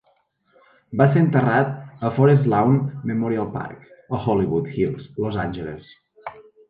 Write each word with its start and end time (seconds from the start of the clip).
Va 1.01 1.05
ser 1.15 1.21
enterrat 1.25 2.07
a 2.09 2.11
Forest 2.15 2.49
Lawn 2.53 2.79
Memorial 3.11 3.51
Park, 3.59 3.85
a 4.19 4.23
Hollywood 4.25 4.73
Hills, 4.79 5.07
Los 5.27 5.39
Angeles. 5.45 5.93